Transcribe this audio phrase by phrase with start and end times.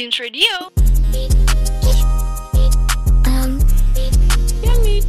[0.00, 0.72] Beams Radio.
[4.64, 5.04] Yummy.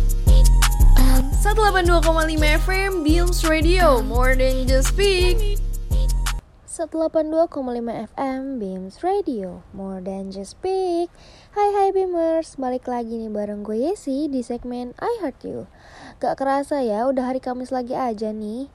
[1.00, 5.64] um, 182,5 FM Beams Radio More than just speak
[6.68, 7.08] 182,5
[8.12, 11.08] FM Beams Radio More than just speak
[11.56, 15.72] Hai hai Beamers Balik lagi nih bareng gue Yesi di segmen I Heart You
[16.20, 18.68] Gak kerasa ya udah hari Kamis lagi aja nih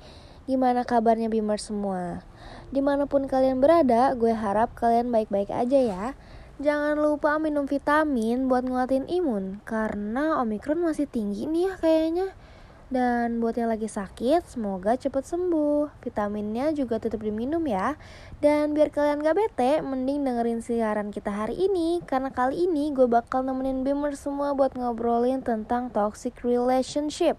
[0.48, 2.24] Gimana kabarnya Beamers semua?
[2.70, 6.04] Di mana pun kalian berada gue harap kalian baik-baik aja ya
[6.56, 12.28] Jangan lupa minum vitamin buat nguatin imun Karena Omikron masih tinggi nih ya kayaknya
[12.86, 15.90] dan buat yang lagi sakit, semoga cepet sembuh.
[16.06, 17.98] Vitaminnya juga tetap diminum ya.
[18.38, 21.98] Dan biar kalian gak bete, mending dengerin siaran kita hari ini.
[22.06, 27.34] Karena kali ini gue bakal nemenin Beamer semua buat ngobrolin tentang toxic relationship.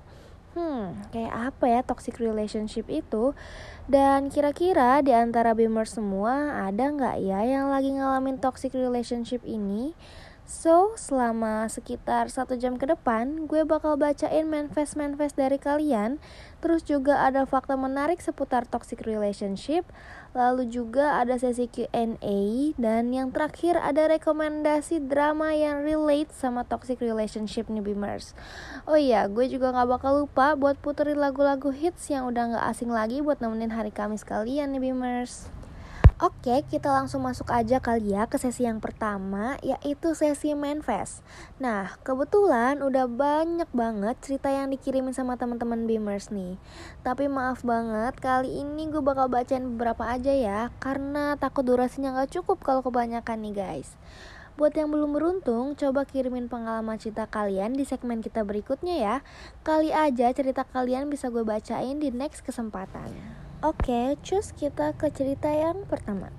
[0.57, 3.38] Hmm, kayak apa ya toxic relationship itu?
[3.85, 9.93] Dan kira-kira di antara Beamer semua ada nggak ya yang lagi ngalamin toxic relationship ini?
[10.47, 16.23] So, selama sekitar satu jam ke depan, gue bakal bacain manifest-manifest dari kalian.
[16.63, 19.85] Terus juga ada fakta menarik seputar toxic relationship.
[20.31, 22.39] Lalu juga ada sesi Q&A.
[22.75, 28.36] Dan yang terakhir ada rekomendasi drama yang relate sama toxic relationship nih Beamers.
[28.88, 32.92] Oh iya, gue juga gak bakal lupa buat puterin lagu-lagu hits yang udah gak asing
[32.92, 35.56] lagi buat nemenin hari Kamis kalian nih Beamers.
[36.17, 41.21] Oke, kita langsung masuk aja kali ya ke sesi yang pertama, yaitu sesi manifest.
[41.61, 46.57] Nah, kebetulan udah banyak banget cerita yang dikirimin sama teman-teman Beamers nih.
[47.05, 52.41] Tapi maaf banget, kali ini gue bakal bacain beberapa aja ya, karena takut durasinya gak
[52.41, 53.93] cukup kalau kebanyakan nih guys.
[54.57, 59.15] Buat yang belum beruntung, coba kirimin pengalaman cerita kalian di segmen kita berikutnya ya.
[59.61, 63.45] Kali aja cerita kalian bisa gue bacain di next kesempatan.
[63.66, 66.30] Oke, cus kita ke cerita yang pertama.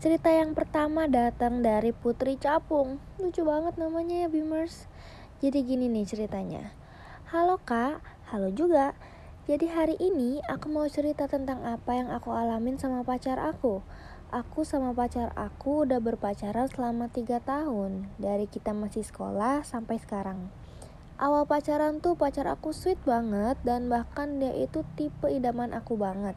[0.00, 2.96] Cerita yang pertama datang dari Putri Capung.
[3.20, 4.88] Lucu banget namanya ya Beamers.
[5.44, 6.72] Jadi gini nih ceritanya.
[7.28, 8.00] Halo kak,
[8.32, 8.96] halo juga.
[9.44, 13.84] Jadi hari ini aku mau cerita tentang apa yang aku alamin sama pacar aku.
[14.32, 18.08] Aku sama pacar aku udah berpacaran selama 3 tahun.
[18.16, 20.48] Dari kita masih sekolah sampai sekarang.
[21.22, 26.34] Awal pacaran tuh pacar aku sweet banget dan bahkan dia itu tipe idaman aku banget.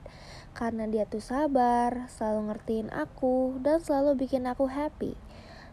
[0.53, 5.17] Karena dia tuh sabar, selalu ngertiin aku, dan selalu bikin aku happy.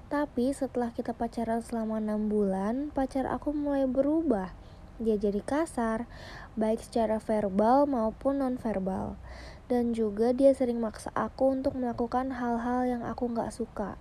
[0.08, 4.56] Tapi setelah kita pacaran selama 6 bulan, pacar aku mulai berubah.
[4.96, 6.08] Dia jadi kasar,
[6.56, 9.20] baik secara verbal maupun non-verbal.
[9.68, 14.00] Dan juga dia sering maksa aku untuk melakukan hal-hal yang aku gak suka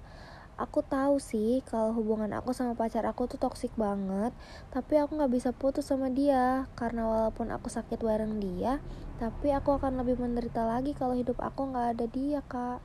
[0.62, 4.30] aku tahu sih kalau hubungan aku sama pacar aku tuh toksik banget
[4.70, 6.70] tapi aku nggak bisa putus sama dia.
[6.78, 8.78] Karena walaupun aku sakit bareng dia
[9.18, 12.80] tapi aku akan lebih menderita lagi kalau hidup aku nggak ada dia kak.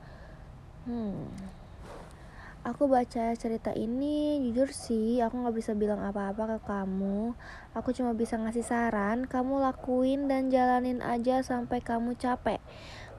[0.89, 1.29] Hmm.
[2.67, 7.31] Aku baca cerita ini jujur sih aku nggak bisa bilang apa-apa ke kamu.
[7.77, 12.59] Aku cuma bisa ngasih saran kamu lakuin dan jalanin aja sampai kamu capek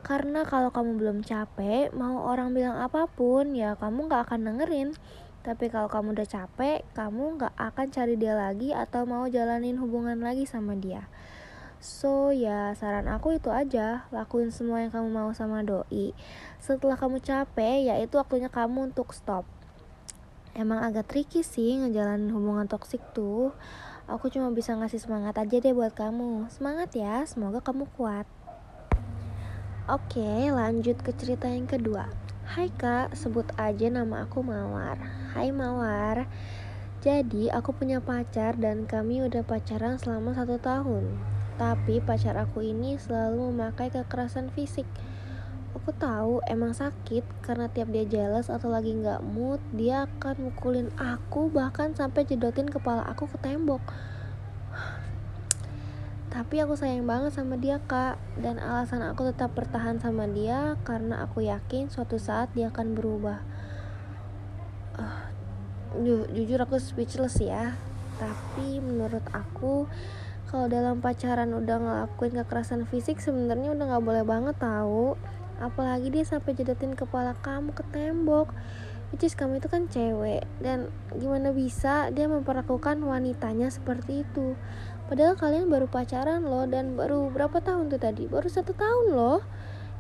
[0.02, 4.94] karena kalau kamu belum capek, mau orang bilang apa pun, ya kamu gak akan dengerin.
[5.42, 10.18] Tapi kalau kamu udah capek, kamu gak akan cari dia lagi atau mau jalanin hubungan
[10.18, 11.06] lagi sama dia.
[11.78, 16.10] So ya saran aku itu aja, lakuin semua yang kamu mau sama doi.
[16.58, 19.46] Setelah kamu capek, ya itu waktunya kamu untuk stop.
[20.58, 23.54] Emang agak tricky sih ngejalanin hubungan toksik tuh.
[24.10, 26.50] Aku cuma bisa ngasih semangat aja deh buat kamu.
[26.50, 28.26] Semangat ya, semoga kamu kuat.
[29.88, 32.12] Oke, lanjut ke cerita yang kedua.
[32.44, 35.00] Hai kak, sebut aja nama aku Mawar.
[35.32, 36.28] Hai Mawar.
[37.00, 41.08] Jadi aku punya pacar dan kami udah pacaran selama satu tahun.
[41.56, 44.84] Tapi pacar aku ini selalu memakai kekerasan fisik.
[45.72, 50.92] Aku tahu emang sakit karena tiap dia jealous atau lagi nggak mood, dia akan mukulin
[51.00, 53.80] aku bahkan sampai jedotin kepala aku ke tembok
[56.38, 58.14] tapi aku sayang banget sama dia kak.
[58.38, 63.42] Dan alasan aku tetap bertahan sama dia karena aku yakin suatu saat dia akan berubah.
[64.94, 65.26] Uh,
[65.98, 67.74] ju jujur aku speechless ya.
[68.22, 69.90] Tapi menurut aku
[70.46, 75.18] kalau dalam pacaran udah ngelakuin kekerasan fisik sebenarnya udah nggak boleh banget tahu.
[75.58, 78.54] Apalagi dia sampai jedotin kepala kamu ke tembok.
[79.10, 80.46] Which is kamu itu kan cewek.
[80.62, 84.54] Dan gimana bisa dia memperlakukan wanitanya seperti itu
[85.08, 88.28] Padahal kalian baru pacaran loh dan baru berapa tahun tuh tadi?
[88.28, 89.40] Baru satu tahun loh.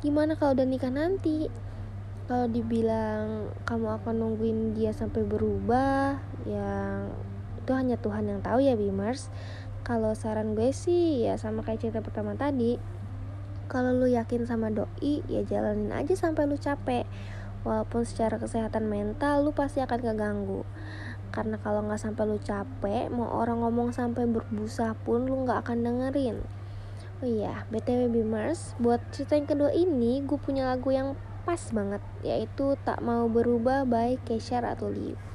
[0.04, 1.48] Gimana kalau udah nikah nanti?
[2.28, 7.08] Kalau dibilang kamu akan nungguin dia sampai berubah, yang
[7.56, 9.32] itu hanya Tuhan yang tahu ya Bimers.
[9.80, 12.76] Kalau saran gue sih ya sama kayak cerita pertama tadi.
[13.72, 17.08] Kalau lu yakin sama doi, ya jalanin aja sampai lu capek.
[17.64, 20.68] Walaupun secara kesehatan mental lu pasti akan keganggu
[21.28, 25.78] karena kalau nggak sampai lu capek mau orang ngomong sampai berbusa pun lu nggak akan
[25.84, 26.40] dengerin.
[27.18, 31.98] Oh iya btw bimmers buat cerita yang kedua ini gue punya lagu yang pas banget
[32.22, 35.27] yaitu tak mau berubah by Kesha Ratuliu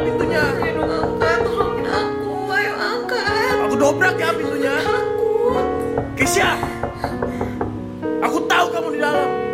[0.00, 0.44] pintunya.
[3.76, 4.74] Dobrak ya pintunya.
[6.18, 6.58] Kesia.
[8.18, 9.45] Aku tahu kamu di dalam.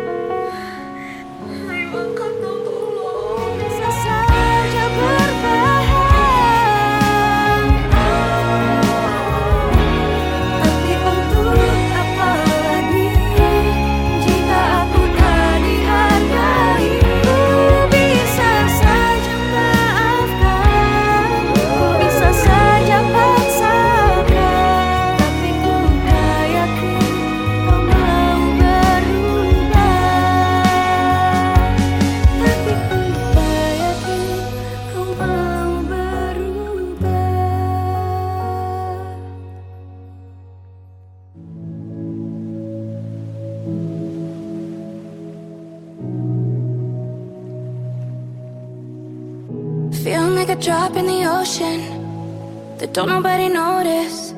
[52.93, 54.35] Don't nobody notice.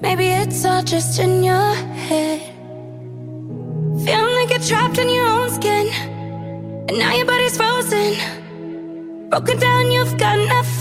[0.00, 1.74] Maybe it's all just in your
[2.08, 2.40] head.
[4.04, 5.86] Feeling like you're trapped in your own skin.
[6.88, 8.16] And now your body's frozen.
[9.30, 10.71] Broken down, you've got nothing.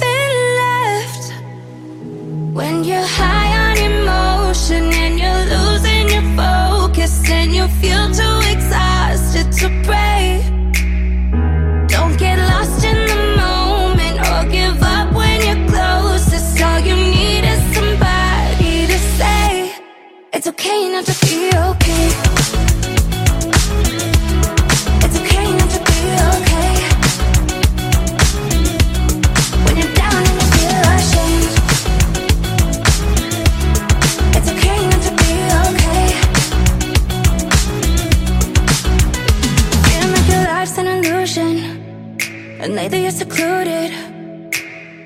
[42.94, 43.92] You're secluded,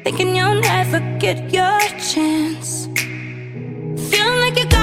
[0.04, 2.88] thinking you'll never get your chance.
[4.10, 4.75] Feeling like you're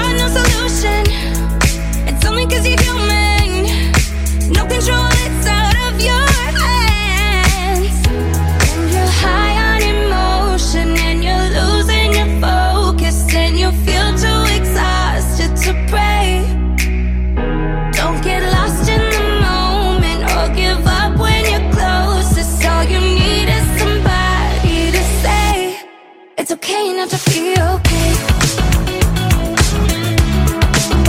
[26.63, 28.11] okay not to be okay.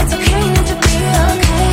[0.01, 0.95] It's okay not to be
[1.31, 1.71] okay.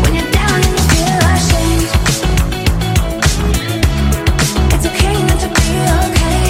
[0.00, 1.88] When you're down and you feel ashamed.
[4.74, 5.68] It's okay not to be
[6.04, 6.42] okay.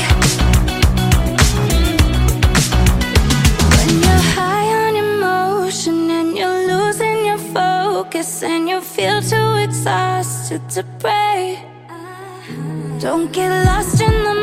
[3.74, 10.62] When you're high on emotion and you're losing your focus and you feel too exhausted
[10.70, 11.64] to pray.
[12.98, 14.35] Don't get lost in the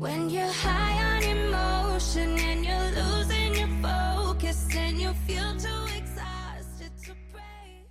[0.00, 6.90] When you're high on emotion and you're losing your focus, and you feel too exhausted
[7.04, 7.84] to pray.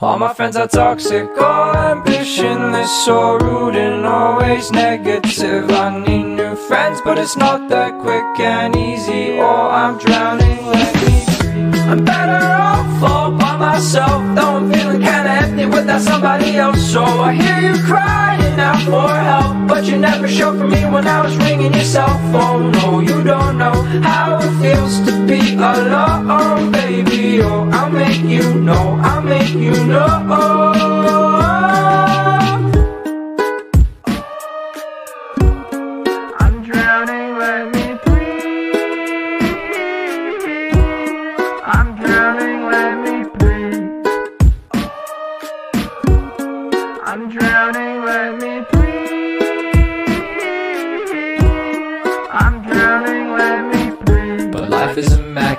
[0.00, 5.70] All my friends are toxic, all ambitionless, so rude and always negative.
[5.70, 9.38] I need new friends, but it's not that quick and easy.
[9.38, 11.14] Or I'm drowning, let me.
[11.88, 13.23] I'm better off
[13.64, 16.80] myself, though I'm feeling kinda empty without somebody else.
[16.94, 21.04] So I hear you crying out for help, but you never showed for me when
[21.16, 22.72] I was ringing your cell phone.
[22.78, 23.76] No, you don't know
[24.10, 25.40] how it feels to be
[25.72, 27.42] alone, baby.
[27.42, 31.33] Oh, I'll make you know, I'll make you know.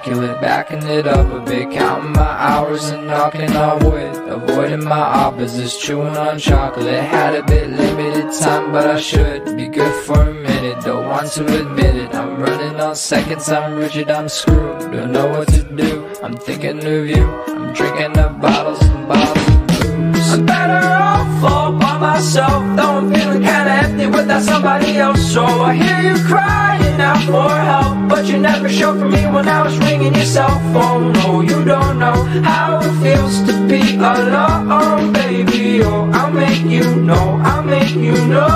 [0.06, 4.16] Immaculate, backing it up a bit, counting my hours and knocking on wood.
[4.30, 7.04] Avoiding my opposites, chewing on chocolate.
[7.04, 10.84] Had a bit limited time, but I should be good for a minute.
[10.84, 12.14] Don't want to admit it.
[12.14, 14.92] I'm running on seconds, I'm rigid, I'm screwed.
[14.92, 16.08] Don't know what to do.
[16.24, 17.26] I'm thinking of you.
[17.48, 20.34] I'm drinking up bottles and bottles of booze.
[20.34, 21.05] I'm better off
[22.15, 25.22] myself, though I'm feeling kinda empty without somebody else.
[25.34, 29.45] So I hear you crying out for help, but you never showed for me when
[29.50, 31.12] I was ringing your cell phone.
[31.19, 32.17] No, you don't know
[32.51, 35.84] how it feels to be alone, baby.
[35.84, 38.53] Oh, I'll make you know, I'll make you know.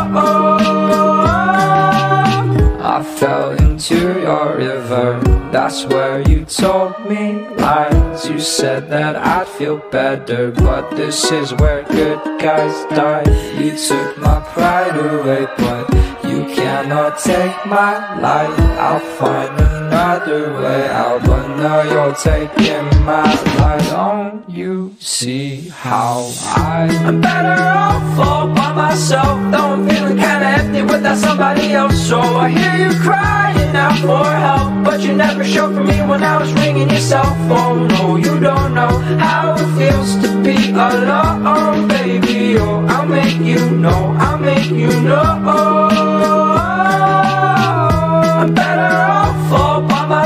[2.96, 5.22] I fell into your river.
[5.54, 8.28] That's where you told me lies.
[8.28, 13.24] You said that I'd feel better, but this is where good guys die.
[13.58, 15.88] You took my pride away, but
[16.40, 18.60] you cannot take my life.
[18.80, 23.24] I'll find another way out, but now you're taking my
[23.60, 23.90] life.
[23.90, 29.36] Don't you see how I am better off all by myself?
[29.52, 31.98] Though I'm feeling kinda empty without somebody else.
[32.08, 36.24] So I hear you crying out for help, but you never showed for me when
[36.24, 37.88] I was ringing your cell phone.
[37.88, 38.94] No, you don't know
[39.26, 42.58] how it feels to be alone, baby.
[42.58, 46.09] Oh, I'll make you know, I'll make you know.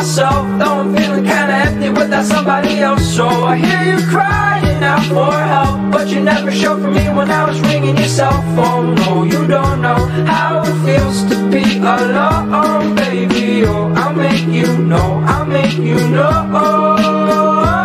[0.03, 3.05] Myself, though I'm feeling kinda empty without somebody else.
[3.15, 7.31] So I hear you crying out for help, but you never showed for me when
[7.31, 8.95] I was ringing your cell phone.
[8.95, 13.63] No, you don't know how it feels to be alone, baby.
[13.65, 17.82] Oh, I'll make you know, I'll make you know.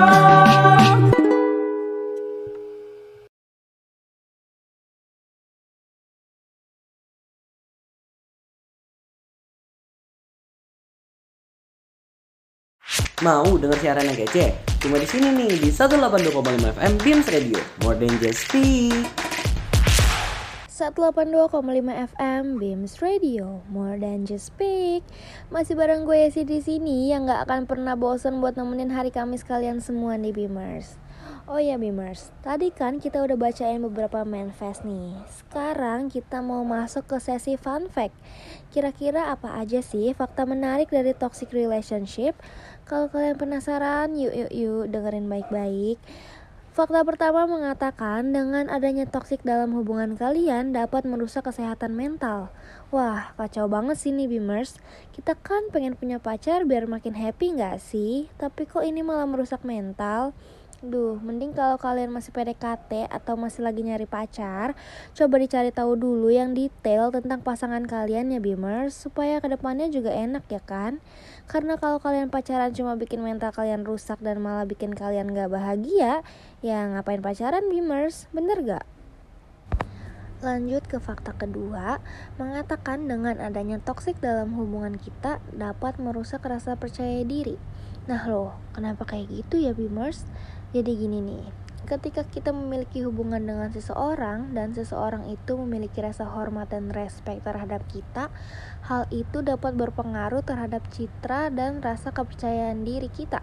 [13.18, 14.54] Mau denger siaran yang kece?
[14.78, 16.38] Cuma di sini nih di 182,5
[16.78, 17.58] FM Beams Radio.
[17.82, 18.94] More than just speak.
[20.70, 21.50] 182,5
[22.14, 25.02] FM Beams Radio, more than just speak.
[25.50, 29.42] Masih bareng gue Yesi di sini yang nggak akan pernah bosan buat nemenin hari Kamis
[29.42, 30.94] kalian semua nih Beamers.
[31.48, 37.08] Oh ya Bimers, tadi kan kita udah bacain beberapa manifest nih Sekarang kita mau masuk
[37.08, 38.12] ke sesi fun fact
[38.68, 42.36] Kira-kira apa aja sih fakta menarik dari toxic relationship?
[42.88, 46.00] Kalau kalian penasaran, yuk yuk yuk dengerin baik-baik
[46.78, 52.54] Fakta pertama mengatakan dengan adanya toksik dalam hubungan kalian dapat merusak kesehatan mental.
[52.94, 54.78] Wah, kacau banget sih nih Bimers.
[55.10, 58.30] Kita kan pengen punya pacar biar makin happy nggak sih?
[58.38, 60.30] Tapi kok ini malah merusak mental?
[60.78, 64.78] Duh, mending kalau kalian masih PDKT atau masih lagi nyari pacar,
[65.10, 70.14] coba dicari tahu dulu yang detail tentang pasangan kalian ya Bimers, supaya ke depannya juga
[70.14, 71.02] enak ya kan?
[71.50, 76.22] Karena kalau kalian pacaran cuma bikin mental kalian rusak dan malah bikin kalian gak bahagia,
[76.62, 78.86] ya ngapain pacaran Bimers, bener gak?
[80.46, 81.98] Lanjut ke fakta kedua,
[82.38, 87.58] mengatakan dengan adanya toksik dalam hubungan kita dapat merusak rasa percaya diri.
[88.06, 90.22] Nah loh, kenapa kayak gitu ya Bimers?
[90.68, 91.48] Jadi gini nih,
[91.88, 97.80] ketika kita memiliki hubungan dengan seseorang dan seseorang itu memiliki rasa hormat dan respect terhadap
[97.88, 98.28] kita,
[98.84, 103.40] hal itu dapat berpengaruh terhadap citra dan rasa kepercayaan diri kita.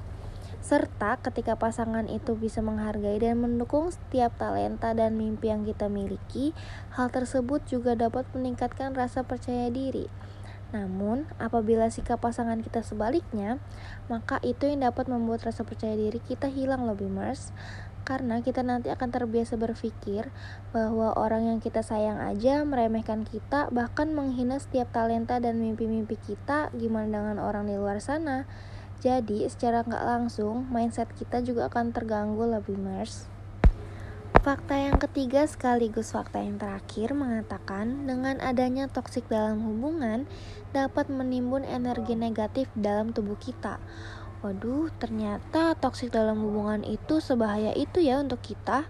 [0.62, 6.53] Serta ketika pasangan itu bisa menghargai dan mendukung setiap talenta dan mimpi yang kita miliki,
[6.94, 10.05] hal tersebut juga dapat meningkatkan rasa percaya diri.
[10.74, 13.62] Namun, apabila sikap pasangan kita sebaliknya,
[14.10, 17.53] maka itu yang dapat membuat rasa percaya diri kita hilang lebih mers.
[18.05, 20.29] Karena kita nanti akan terbiasa berpikir
[20.69, 26.69] bahwa orang yang kita sayang aja meremehkan kita bahkan menghina setiap talenta dan mimpi-mimpi kita
[26.77, 28.46] gimana dengan orang di luar sana.
[29.01, 33.34] Jadi secara nggak langsung mindset kita juga akan terganggu lebih mers
[34.46, 40.29] Fakta yang ketiga sekaligus fakta yang terakhir mengatakan dengan adanya toksik dalam hubungan
[40.70, 43.81] dapat menimbun energi negatif dalam tubuh kita.
[44.46, 48.86] Waduh, ternyata toksik dalam hubungan itu sebahaya itu ya untuk kita.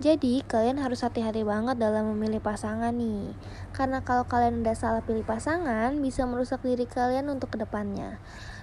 [0.00, 3.36] Jadi, kalian harus hati-hati banget dalam memilih pasangan nih.
[3.76, 8.16] Karena kalau kalian udah salah pilih pasangan, bisa merusak diri kalian untuk ke depannya.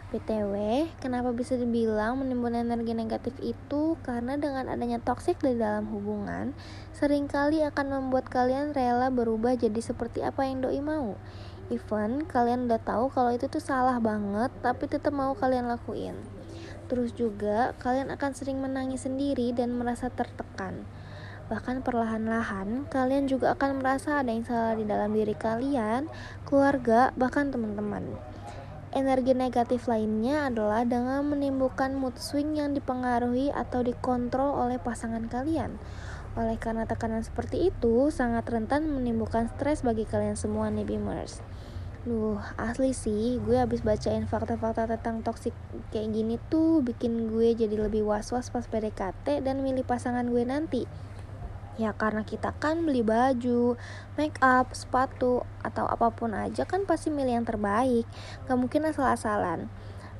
[0.07, 3.99] BTW, kenapa bisa dibilang menimbun energi negatif itu?
[4.07, 6.55] Karena dengan adanya toksik di dalam hubungan,
[6.95, 11.19] sering kali akan membuat kalian rela berubah jadi seperti apa yang doi mau.
[11.67, 16.15] Even kalian udah tahu kalau itu tuh salah banget, tapi tetap mau kalian lakuin.
[16.87, 20.87] Terus juga, kalian akan sering menangis sendiri dan merasa tertekan.
[21.51, 26.07] Bahkan perlahan-lahan, kalian juga akan merasa ada yang salah di dalam diri kalian,
[26.47, 28.15] keluarga, bahkan teman-teman.
[28.97, 35.77] Energi negatif lainnya adalah dengan menimbulkan mood swing yang dipengaruhi atau dikontrol oleh pasangan kalian.
[36.33, 41.45] Oleh karena tekanan seperti itu, sangat rentan menimbulkan stres bagi kalian semua nih Beamers.
[42.09, 45.53] Duh, asli sih, gue habis bacain fakta-fakta tentang toxic
[45.93, 50.89] kayak gini tuh bikin gue jadi lebih was-was pas PDKT dan milih pasangan gue nanti.
[51.77, 53.77] Ya karena kita kan beli baju,
[54.17, 58.09] make up, sepatu, atau apa pun aja kan pasti milih yang terbaik.
[58.49, 59.69] Gak mungkin asal-asalan.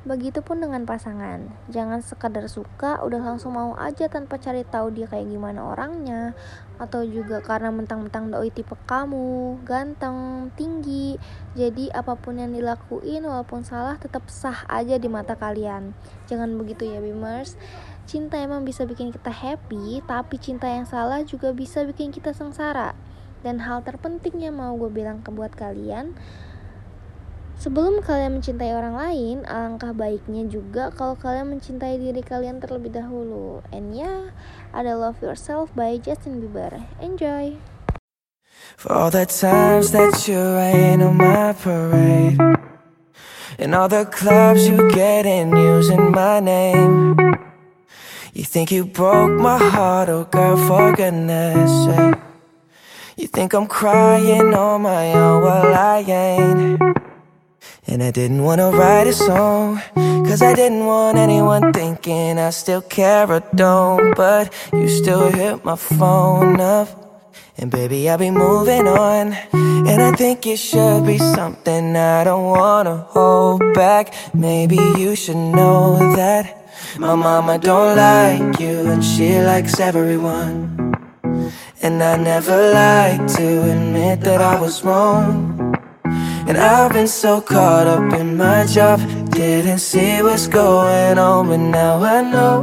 [0.08, 1.52] Begitupun dengan pasangan.
[1.68, 6.32] Jangan sekadar suka, udah langsung mau aja tanpa cari tahu dia kayak gimana orangnya.
[6.80, 11.20] Atau juga karena mentang-mentang doi tipe kamu, ganteng, tinggi.
[11.60, 15.92] Jadi apa pun yang dilakuin walaupun salah tetap sah aja di mata kalian.
[16.32, 17.60] Jangan begitu ya Bimers.
[18.08, 22.96] Cinta emang bisa bikin kita happy, tapi cinta yang salah juga bisa bikin kita sengsara.
[23.44, 26.16] Dan hal terpenting yang mau gue bilang ke buat kalian,
[27.60, 33.60] sebelum kalian mencintai orang lain, alangkah baiknya juga kalau kalian mencintai diri kalian terlebih dahulu.
[33.76, 34.32] And yeah,
[34.72, 36.88] ada Love Yourself by Justin Bieber.
[37.04, 37.60] Enjoy!
[38.80, 42.40] For all the times that you rain on my parade
[43.60, 47.27] And all the clubs you get in using my name
[48.38, 52.22] You think you broke my heart, oh girl, for goodness sake.
[53.18, 56.80] You think I'm crying on my own, well I ain't.
[57.88, 62.84] And I didn't wanna write a song, cause I didn't want anyone thinking I still
[62.84, 64.16] care or don't.
[64.16, 66.88] But you still hit my phone up.
[67.58, 69.34] And baby, I'll be moving on.
[69.52, 74.14] And I think it should be something I don't wanna hold back.
[74.36, 76.57] Maybe you should know that.
[77.00, 80.96] My mama don't like you and she likes everyone.
[81.84, 85.76] And I never like to admit that I was wrong.
[86.48, 91.58] And I've been so caught up in my job Didn't see what's going on but
[91.58, 92.62] now I know.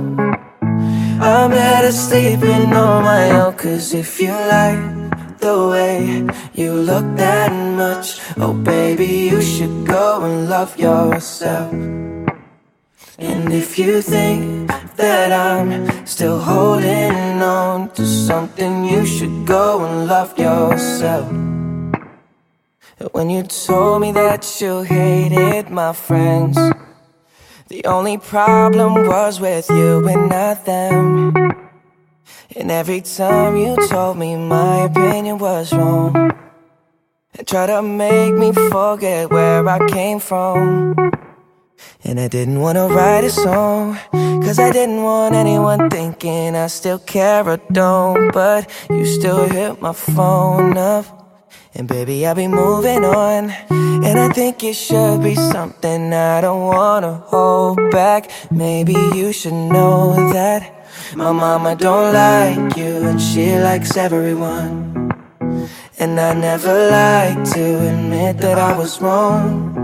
[1.20, 7.52] I'm better sleeping on my own Cause if you like the way you look that
[7.52, 11.72] much Oh baby you should go and love yourself
[13.18, 20.08] and if you think that I'm still holding on to something, you should go and
[20.08, 21.30] love yourself.
[23.12, 26.56] When you told me that you hated my friends,
[27.68, 31.34] the only problem was with you and not them.
[32.56, 36.14] And every time you told me my opinion was wrong,
[37.36, 40.94] and tried to make me forget where I came from.
[42.04, 46.98] And I didn't wanna write a song, cause I didn't want anyone thinking I still
[46.98, 48.32] care or don't.
[48.32, 51.04] But you still hit my phone up.
[51.74, 53.50] And baby, I'll be moving on.
[53.70, 58.30] And I think it should be something I don't wanna hold back.
[58.50, 65.10] Maybe you should know that my mama don't like you, and she likes everyone.
[65.98, 69.83] And I never like to admit that I was wrong.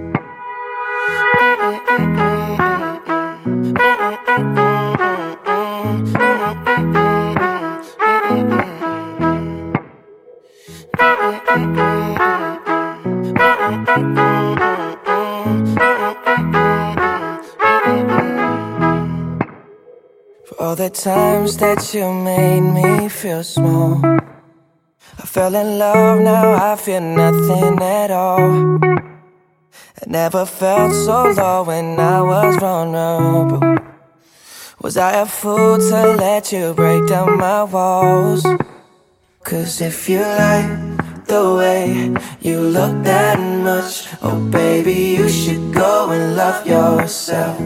[20.71, 23.99] All the times that you made me feel small.
[24.05, 29.00] I fell in love, now I feel nothing at all.
[30.11, 33.77] Never felt so low when I was vulnerable.
[34.81, 38.45] Was I a fool to let you break down my walls?
[39.41, 40.67] Cause if you like
[41.27, 47.57] the way you look that much, oh baby, you should go and love yourself.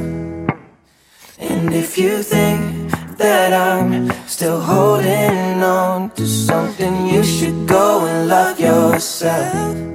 [1.39, 8.27] And if you think that I'm still holding on to something, you should go and
[8.27, 9.94] love yourself.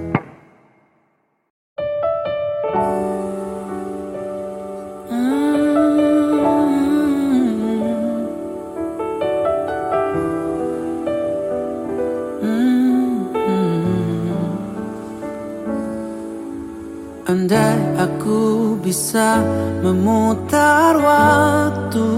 [17.31, 19.39] Andai aku bisa
[19.79, 22.11] memutar waktu.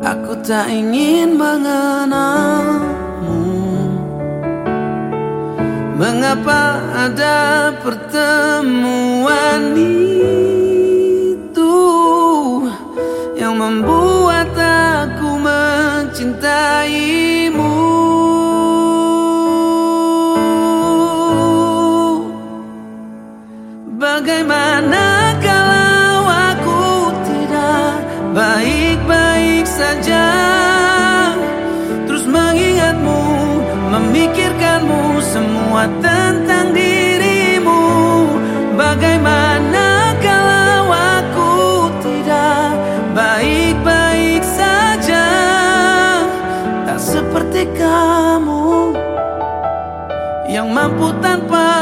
[0.00, 2.88] Aku tak ingin mengenalmu.
[6.00, 11.76] Mengapa ada pertemuan itu
[13.36, 17.31] Yang membuat aku mencintaimu
[24.12, 26.84] Bagaimana kalau aku
[27.24, 27.96] tidak
[28.36, 30.28] baik-baik saja?
[32.04, 33.24] Terus mengingatmu,
[33.88, 37.80] memikirkanmu semua tentang dirimu.
[38.76, 41.56] Bagaimana kalau aku
[42.04, 42.68] tidak
[43.16, 45.28] baik-baik saja?
[46.84, 48.92] Tak seperti kamu
[50.52, 51.81] yang mampu tanpaku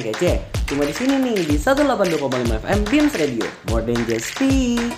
[0.00, 0.32] yang kece?
[0.64, 3.46] Cuma di sini nih di 182,5 FM Beams Radio.
[3.68, 4.88] More than just speak.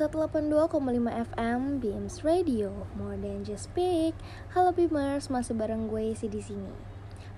[0.00, 0.80] 182,5
[1.12, 4.16] FM Beams Radio, More Than Just Speak.
[4.56, 6.72] Halo Beamers, masih bareng gue sih di sini.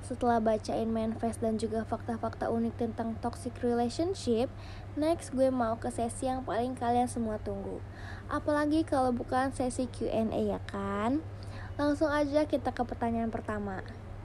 [0.07, 4.47] Setelah bacain manifest dan juga fakta-fakta unik tentang toxic relationship,
[4.95, 7.83] next gue mau ke sesi yang paling kalian semua tunggu.
[8.31, 11.19] Apalagi kalau bukan sesi Q&A ya kan?
[11.75, 13.83] Langsung aja kita ke pertanyaan pertama.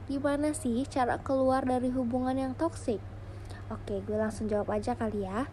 [0.08, 3.04] Gimana sih cara keluar dari hubungan yang toxic?
[3.68, 5.52] Oke, gue langsung jawab aja kali ya.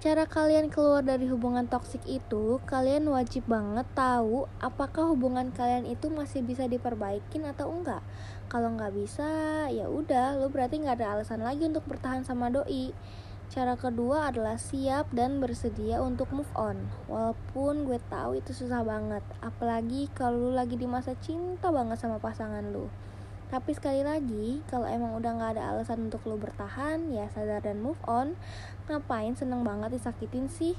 [0.00, 6.08] Cara kalian keluar dari hubungan toksik itu, kalian wajib banget tahu apakah hubungan kalian itu
[6.08, 8.00] masih bisa diperbaikin atau enggak.
[8.48, 12.96] Kalau nggak bisa, ya udah, lo berarti nggak ada alasan lagi untuk bertahan sama doi.
[13.52, 16.80] Cara kedua adalah siap dan bersedia untuk move on.
[17.04, 22.16] Walaupun gue tahu itu susah banget, apalagi kalau lu lagi di masa cinta banget sama
[22.16, 22.88] pasangan lu.
[23.50, 27.82] Tapi sekali lagi, kalau emang udah gak ada alasan untuk lo bertahan, ya sadar dan
[27.82, 28.38] move on.
[28.86, 30.78] Ngapain seneng banget disakitin sih?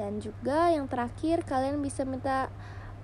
[0.00, 2.48] Dan juga yang terakhir, kalian bisa minta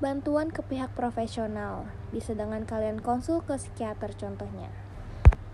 [0.01, 1.85] bantuan ke pihak profesional.
[2.16, 4.72] Bisa dengan kalian konsul ke psikiater contohnya.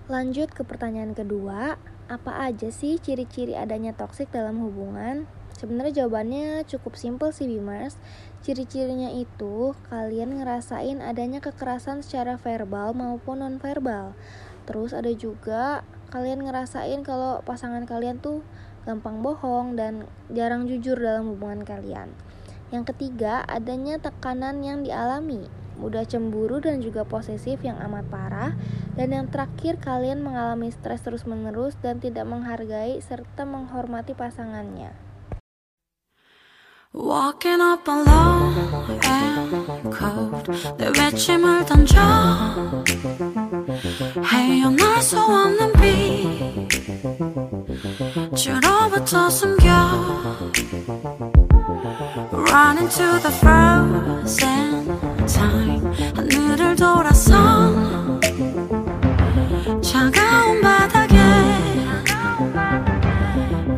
[0.06, 1.74] Lanjut ke pertanyaan kedua,
[2.06, 5.26] apa aja sih ciri-ciri adanya toksik dalam hubungan?
[5.54, 7.94] Sebenarnya jawabannya cukup simpel sih Bimers.
[8.42, 14.18] Ciri-cirinya itu kalian ngerasain adanya kekerasan secara verbal maupun nonverbal.
[14.66, 18.42] Terus ada juga kalian ngerasain kalau pasangan kalian tuh
[18.84, 22.12] gampang bohong dan jarang jujur dalam hubungan kalian.
[22.74, 25.46] Yang ketiga, adanya tekanan yang dialami,
[25.78, 28.52] mudah cemburu dan juga posesif yang amat parah.
[28.98, 35.13] Dan yang terakhir, kalian mengalami stres terus-menerus dan tidak menghargai serta menghormati pasangannya.
[36.96, 38.54] Walking up alone
[39.04, 41.98] and cold 내 외침을 던져
[44.24, 46.68] 헤어날 수 없는 빛
[48.36, 49.68] 주로부터 숨겨
[52.30, 54.86] Run into the frozen
[55.26, 55.82] time
[56.14, 57.90] 하늘을 돌아서
[59.82, 61.16] 차가운 바닥에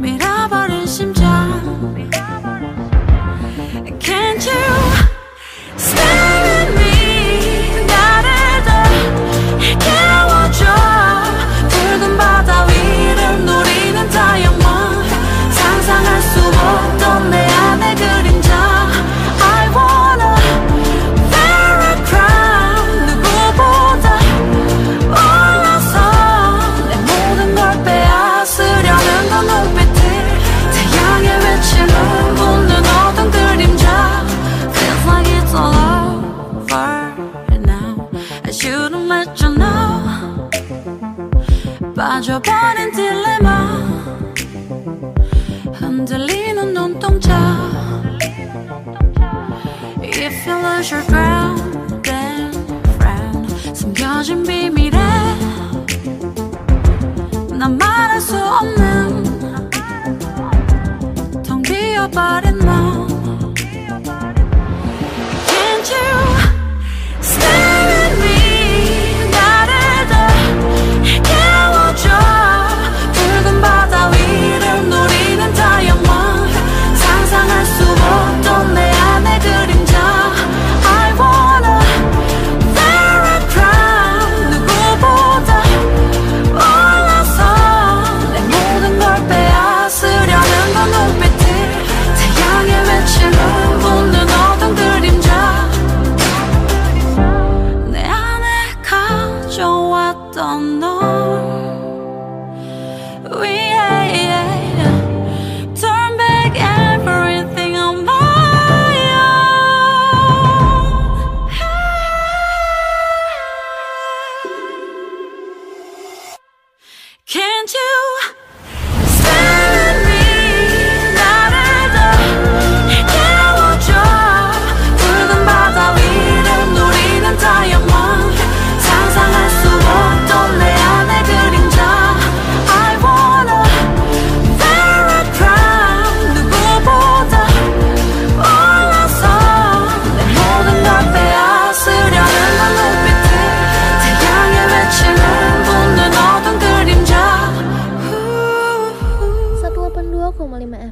[0.00, 1.56] 밀어버린 심장
[4.44, 5.78] you.
[5.78, 6.45] Stay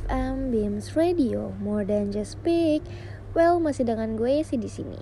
[0.02, 2.82] FM Beams Radio, More Than Just Speak.
[3.30, 4.98] Well, masih dengan gue sih di sini.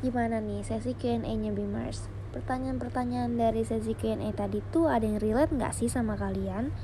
[0.00, 2.08] Gimana nih sesi Q&A-nya Beamers?
[2.34, 6.74] pertanyaan-pertanyaan dari sesi Q&A tadi tuh ada yang relate nggak sih sama kalian?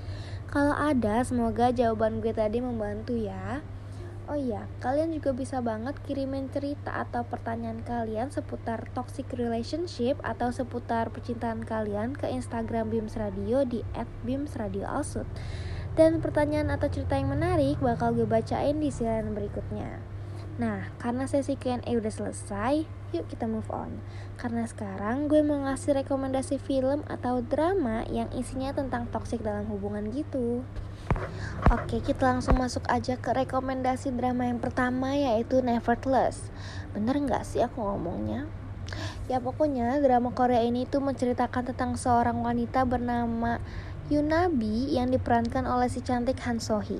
[0.46, 3.58] Kalau ada, semoga jawaban gue tadi membantu ya.
[4.30, 10.54] Oh iya, kalian juga bisa banget kirimin cerita atau pertanyaan kalian seputar toxic relationship atau
[10.54, 13.82] seputar percintaan kalian ke Instagram Bims Radio di
[14.22, 15.26] @bimsradioalsut.
[15.98, 19.98] Dan pertanyaan atau cerita yang menarik bakal gue bacain di siaran berikutnya.
[20.60, 22.84] Nah, karena sesi Q&A udah selesai,
[23.16, 23.96] yuk kita move on.
[24.36, 30.12] Karena sekarang gue mau ngasih rekomendasi film atau drama yang isinya tentang toxic dalam hubungan
[30.12, 30.60] gitu.
[31.72, 36.52] Oke, kita langsung masuk aja ke rekomendasi drama yang pertama yaitu Nevertheless.
[36.92, 38.44] Bener nggak sih aku ngomongnya?
[39.30, 43.62] Ya pokoknya drama Korea ini tuh menceritakan tentang seorang wanita bernama
[44.10, 46.98] Yunabi yang diperankan oleh si cantik Han Sohee.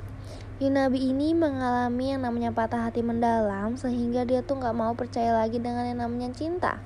[0.63, 5.59] Yunabi ini mengalami yang namanya patah hati mendalam sehingga dia tuh nggak mau percaya lagi
[5.59, 6.79] dengan yang namanya cinta.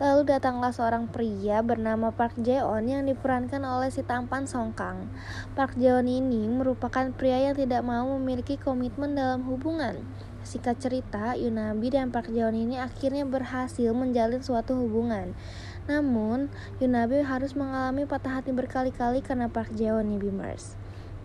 [0.00, 5.12] Lalu datanglah seorang pria bernama Park Jeon yang diperankan oleh si tampan Song Kang.
[5.52, 10.00] Park Jeon ini merupakan pria yang tidak mau memiliki komitmen dalam hubungan.
[10.40, 15.36] Singkat cerita, Yunabi dan Park Jeon ini akhirnya berhasil menjalin suatu hubungan.
[15.90, 16.46] Namun,
[16.78, 20.78] Yunabi harus mengalami patah hati berkali-kali karena Park Jeon nih Bimers.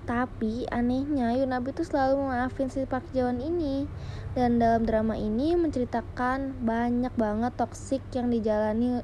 [0.06, 3.90] Tapi anehnya Yunabi tuh selalu memaafin si Park Jaewon ini
[4.38, 9.02] Dan dalam drama ini menceritakan banyak banget toksik yang dijalani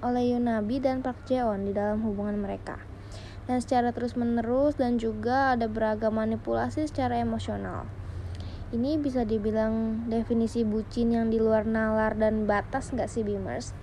[0.00, 2.80] oleh Yunabi dan Park Jaewon di dalam hubungan mereka
[3.44, 7.84] Dan secara terus menerus dan juga ada beragam manipulasi secara emosional
[8.72, 13.76] Ini bisa dibilang definisi bucin yang di luar nalar dan batas gak sih Bimers?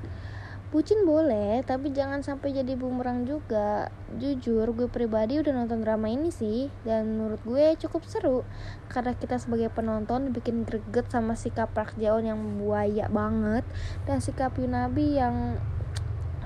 [0.75, 3.87] Bucin boleh, tapi jangan sampai jadi bumerang juga.
[4.19, 8.43] Jujur, gue pribadi udah nonton drama ini sih, dan menurut gue cukup seru.
[8.91, 13.63] Karena kita sebagai penonton bikin greget sama sikap Park yang buaya banget,
[14.03, 15.63] dan sikap Yunabi yang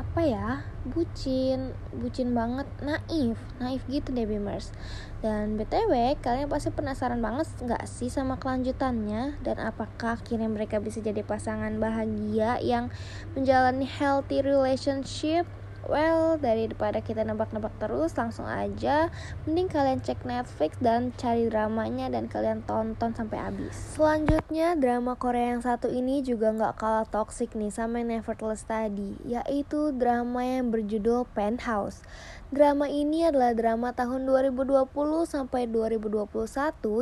[0.10, 4.74] apa ya bucin bucin banget naif naif gitu deh Bimers.
[5.22, 9.38] Dan btw kalian pasti penasaran banget nggak sih sama kelanjutannya?
[9.46, 12.90] Dan apakah akhirnya mereka bisa jadi pasangan bahagia yang
[13.38, 15.46] menjalani healthy relationship
[15.90, 19.10] Well, daripada kita nebak-nebak terus, langsung aja
[19.50, 23.74] mending kalian cek Netflix dan cari dramanya dan kalian tonton sampai habis.
[23.98, 29.90] Selanjutnya, drama Korea yang satu ini juga nggak kalah toxic nih sama Nevertheless tadi, yaitu
[29.98, 32.06] drama yang berjudul Penthouse.
[32.50, 34.90] Drama ini adalah drama tahun 2020
[35.30, 36.26] sampai 2021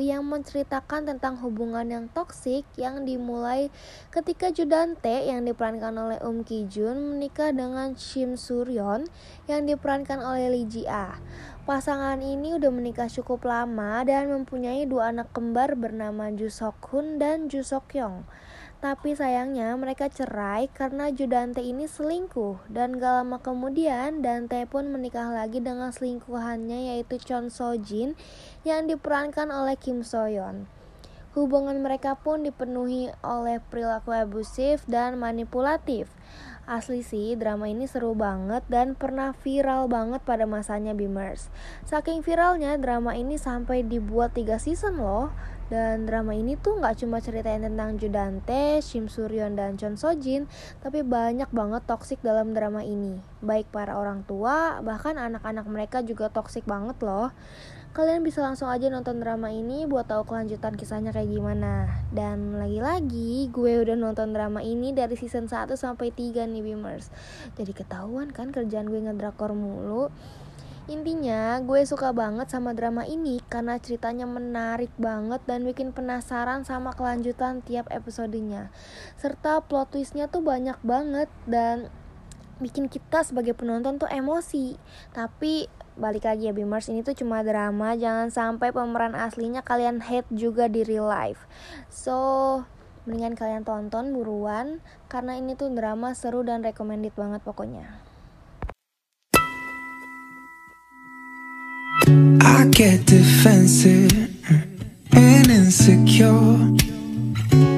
[0.04, 3.72] yang menceritakan tentang hubungan yang toksik yang dimulai
[4.12, 9.08] ketika Judante yang diperankan oleh Um Ki Jun menikah dengan Shim Suryon
[9.48, 11.16] yang diperankan oleh Lee Ji Ah.
[11.64, 17.24] Pasangan ini udah menikah cukup lama dan mempunyai dua anak kembar bernama Ju Sok Hun
[17.24, 18.28] dan Ju Sok Yong.
[18.78, 25.34] Tapi sayangnya mereka cerai karena Judante ini selingkuh dan gak lama kemudian Dante pun menikah
[25.34, 28.13] lagi dengan selingkuhannya yaitu Chon So Jin
[28.61, 30.69] yang diperankan oleh Kim So Yeon.
[31.34, 36.09] Hubungan mereka pun dipenuhi oleh perilaku abusif dan manipulatif.
[36.69, 41.47] Asli sih, drama ini seru banget dan pernah viral banget pada masanya Bimers.
[41.86, 45.32] Saking viralnya, drama ini sampai dibuat 3 season loh.
[45.68, 50.47] Dan drama ini tuh nggak cuma ceritain tentang Judante, Shim Suryon, dan Chon Sojin,
[50.80, 53.20] tapi banyak banget toksik dalam drama ini.
[53.43, 57.36] Baik para orang tua, bahkan anak-anak mereka juga toksik banget loh.
[57.97, 62.05] Kalian bisa langsung aja nonton drama ini buat tahu kelanjutan kisahnya kayak gimana.
[62.13, 67.09] Dan lagi-lagi, gue udah nonton drama ini dari season 1 sampai 3 nih Bimers.
[67.57, 70.13] Jadi ketahuan kan kerjaan gue ngedrakor mulu.
[70.88, 76.96] Intinya, gue suka banget sama drama ini karena ceritanya menarik banget dan bikin penasaran sama
[76.96, 78.72] kelanjutan tiap episodenya.
[79.20, 81.92] Serta plot twistnya tuh banyak banget dan
[82.64, 84.80] bikin kita sebagai penonton tuh emosi.
[85.12, 85.68] Tapi
[86.00, 90.72] balik lagi ya Bimers ini tuh cuma drama, jangan sampai pemeran aslinya kalian hate juga
[90.72, 91.52] di real life.
[91.92, 92.64] So,
[93.04, 94.80] mendingan kalian tonton buruan
[95.12, 98.07] karena ini tuh drama seru dan recommended banget pokoknya.
[102.42, 104.12] I get defensive
[105.12, 106.58] and insecure.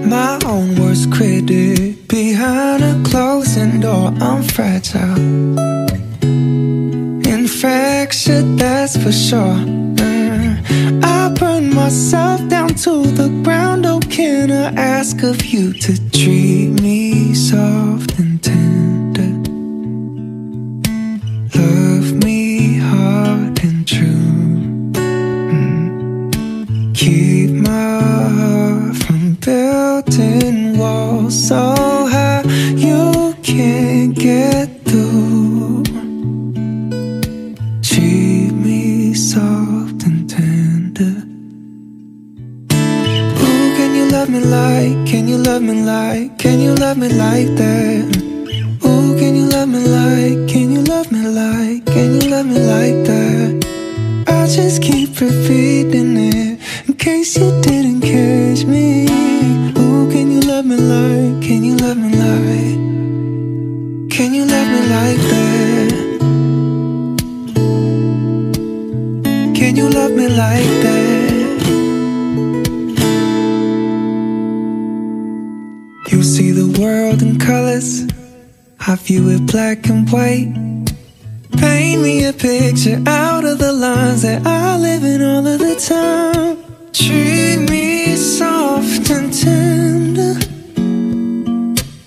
[0.07, 2.07] My own worst critic.
[2.07, 5.15] Behind a closing door, I'm fragile.
[7.37, 9.59] Infectious, that's for sure.
[11.03, 13.85] I burn myself down to the ground.
[13.85, 19.29] Oh, can I ask of you to treat me soft and tender?
[21.55, 22.38] Love me
[26.99, 28.01] Keep my
[28.39, 31.55] heart from building walls so
[32.11, 32.43] high
[32.75, 35.83] you can't get through.
[37.81, 41.23] Treat me soft and tender.
[42.73, 45.07] Ooh, can you love me like?
[45.07, 46.37] Can you love me like?
[46.37, 48.07] Can you love me like that?
[48.83, 50.49] Ooh, can you love me like?
[50.49, 51.85] Can you love me like?
[51.85, 53.65] Can you love me like that?
[54.27, 56.38] I just keep repeating it
[57.09, 59.05] case you didn't catch me.
[59.81, 61.41] Ooh, can you love me like?
[61.45, 62.77] Can you love me like?
[64.15, 65.91] Can you love me like that?
[69.57, 71.59] Can you love me like that?
[76.11, 77.89] You see the world in colors,
[78.87, 80.53] I view it black and white.
[81.57, 85.75] Paint me a picture out of the lines that I live in all of the
[85.75, 86.68] time.
[87.01, 90.35] Treat me soft and tender,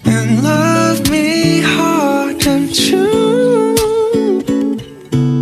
[0.04, 3.74] and love me hard and true.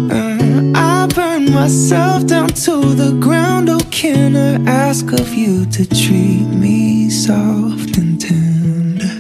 [0.09, 3.69] Uh, I burn myself down to the ground.
[3.69, 9.13] Oh, can I ask of you to treat me soft and tender?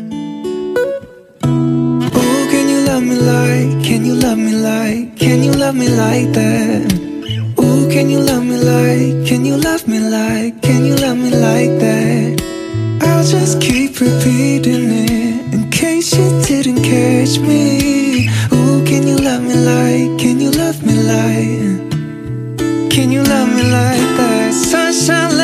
[1.43, 3.85] Oh, can you love me like?
[3.85, 5.17] Can you love me like?
[5.19, 7.00] Can you love me like that?
[7.91, 9.27] Can you love me like?
[9.27, 10.63] Can you love me like?
[10.63, 12.41] Can you love me like that?
[13.03, 18.29] I'll just keep repeating it in case you didn't catch me.
[18.53, 20.21] Oh, can you love me like?
[20.21, 21.91] Can you love me like?
[22.93, 24.53] Can you love me like that?
[24.55, 25.37] Sunshine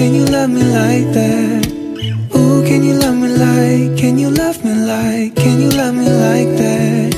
[0.00, 1.66] Can you love me like that?
[2.34, 3.98] Ooh, can you love me like?
[3.98, 5.36] Can you love me like?
[5.36, 7.14] Can you love me like that?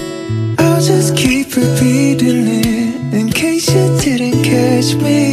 [0.58, 5.31] I'll just keep repeating it in case you didn't catch me.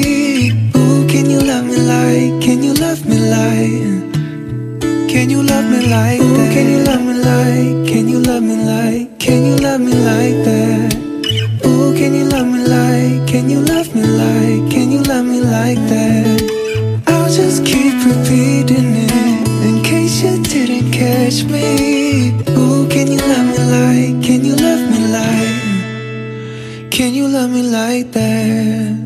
[21.49, 22.31] Catch me.
[22.53, 24.23] Ooh, can you love me like?
[24.23, 26.91] Can you love me like?
[26.91, 28.97] Can you love me like that?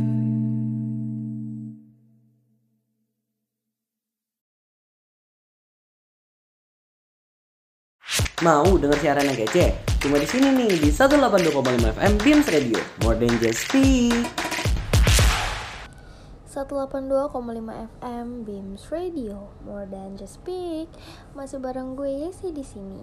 [8.44, 9.72] Mau denger siaran yang kece?
[10.04, 12.80] Cuma di sini nih di 182,5 FM Beams Radio.
[13.00, 14.43] More than just speak.
[16.54, 17.34] 182,5
[17.97, 20.86] FM Beams Radio More than just speak
[21.34, 23.01] Masih bareng gue Yesi di sini.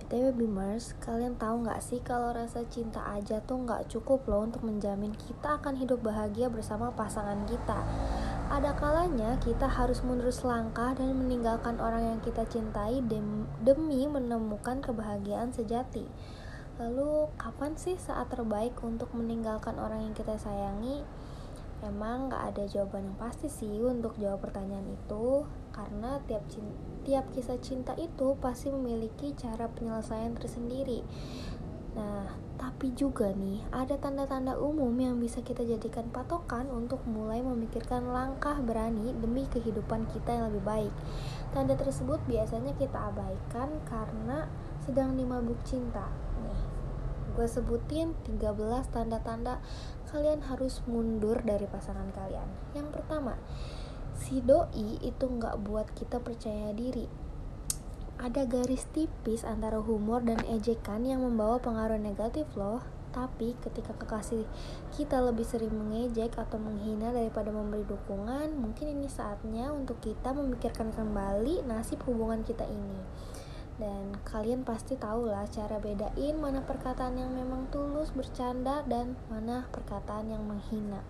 [0.00, 4.64] BTW Beamers, kalian tahu nggak sih kalau rasa cinta aja tuh nggak cukup loh untuk
[4.64, 7.76] menjamin kita akan hidup bahagia bersama pasangan kita.
[8.48, 14.80] Ada kalanya kita harus mundur selangkah dan meninggalkan orang yang kita cintai dem- demi menemukan
[14.80, 16.08] kebahagiaan sejati.
[16.80, 21.04] Lalu, kapan sih saat terbaik untuk meninggalkan orang yang kita sayangi?
[21.78, 27.30] Emang gak ada jawaban yang pasti sih untuk jawab pertanyaan itu Karena tiap, cin- tiap
[27.30, 31.06] kisah cinta itu pasti memiliki cara penyelesaian tersendiri.
[31.94, 38.10] Nah, tapi juga nih ada tanda-tanda umum yang bisa kita jadikan patokan untuk mulai memikirkan
[38.10, 40.94] langkah berani demi kehidupan kita yang lebih baik.
[41.54, 44.50] Tanda tersebut biasanya kita abaikan karena
[44.82, 46.10] sedang dimabuk cinta.
[46.42, 46.60] Nih,
[47.38, 49.62] gue sebutin 13 tanda-tanda
[50.08, 52.48] kalian harus mundur dari pasangan kalian.
[52.72, 53.36] Yang pertama,
[54.16, 57.06] si doi itu nggak buat kita percaya diri.
[58.18, 62.82] Ada garis tipis antara humor dan ejekan yang membawa pengaruh negatif loh.
[63.08, 64.44] Tapi ketika kekasih
[64.92, 70.92] kita lebih sering mengejek atau menghina daripada memberi dukungan, mungkin ini saatnya untuk kita memikirkan
[70.92, 73.27] kembali nasib hubungan kita ini
[73.78, 79.70] dan kalian pasti tahu lah cara bedain mana perkataan yang memang tulus bercanda dan mana
[79.70, 81.00] perkataan yang menghina.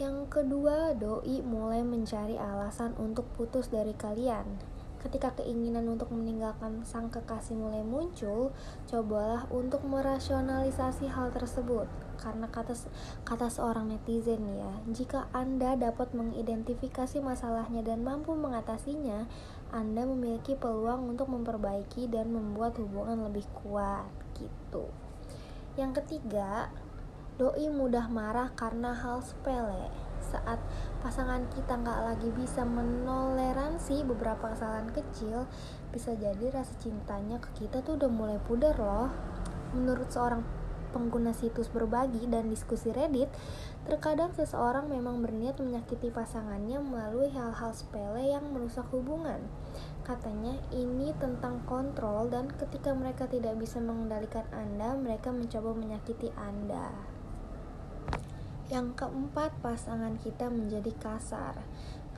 [0.00, 4.48] Yang kedua, doi mulai mencari alasan untuk putus dari kalian.
[5.00, 8.52] Ketika keinginan untuk meninggalkan sang kekasih mulai muncul,
[8.84, 11.88] cobalah untuk merasionalisasi hal tersebut.
[12.20, 12.76] Karena kata
[13.24, 19.24] kata seorang netizen ya, jika Anda dapat mengidentifikasi masalahnya dan mampu mengatasinya,
[19.70, 24.90] anda memiliki peluang untuk memperbaiki dan membuat hubungan lebih kuat gitu.
[25.78, 26.74] Yang ketiga,
[27.38, 29.88] doi mudah marah karena hal sepele.
[30.20, 30.60] Saat
[31.00, 35.46] pasangan kita nggak lagi bisa menoleransi beberapa kesalahan kecil,
[35.94, 39.08] bisa jadi rasa cintanya ke kita tuh udah mulai pudar loh.
[39.72, 40.59] Menurut seorang
[40.90, 43.30] pengguna situs berbagi dan diskusi Reddit,
[43.88, 49.40] terkadang seseorang memang berniat menyakiti pasangannya melalui hal-hal sepele yang merusak hubungan.
[50.02, 56.90] Katanya ini tentang kontrol dan ketika mereka tidak bisa mengendalikan Anda, mereka mencoba menyakiti Anda.
[58.70, 61.58] Yang keempat, pasangan kita menjadi kasar.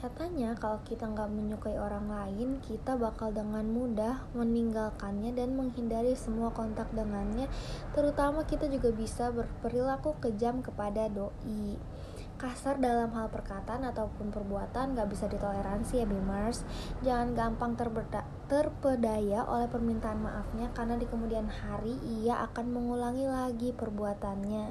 [0.03, 6.50] Katanya kalau kita nggak menyukai orang lain, kita bakal dengan mudah meninggalkannya dan menghindari semua
[6.50, 7.46] kontak dengannya.
[7.94, 11.78] Terutama kita juga bisa berperilaku kejam kepada doi.
[12.34, 16.66] Kasar dalam hal perkataan ataupun perbuatan nggak bisa ditoleransi ya Bimers.
[17.07, 23.70] Jangan gampang terberda- terpedaya oleh permintaan maafnya karena di kemudian hari ia akan mengulangi lagi
[23.70, 24.66] perbuatannya.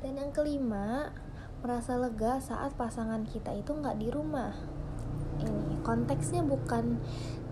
[0.00, 1.12] Dan yang kelima,
[1.60, 4.52] merasa lega saat pasangan kita itu nggak di rumah.
[5.40, 7.00] Ini konteksnya bukan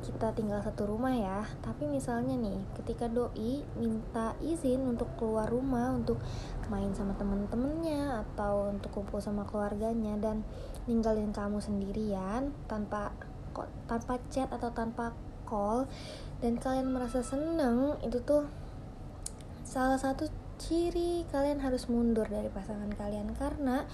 [0.05, 5.93] kita tinggal satu rumah ya, tapi misalnya nih, ketika doi minta izin untuk keluar rumah
[5.93, 6.17] untuk
[6.69, 10.45] main sama temen-temennya atau untuk kumpul sama keluarganya dan
[10.85, 13.13] ninggalin kamu sendirian tanpa
[13.89, 15.17] tanpa chat atau tanpa
[15.49, 15.89] call
[16.45, 18.45] dan kalian merasa seneng itu tuh
[19.65, 20.29] salah satu
[20.59, 23.33] ciri kalian harus mundur dari pasangan kalian.
[23.39, 23.87] Karena